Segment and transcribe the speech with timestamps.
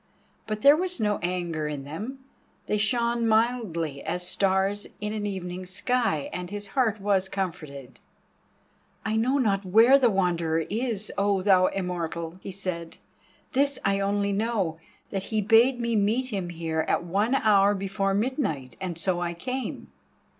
[0.47, 2.25] But there was no anger in them,
[2.65, 7.99] they shone mildly as stars in an evening sky, and his heart was comforted.
[9.05, 12.97] "I know not where the Wanderer is, O thou Immortal," he said.
[13.51, 14.33] "This I know only,
[15.11, 19.35] that he bade me meet him here at one hour before midnight, and so I
[19.35, 19.91] came."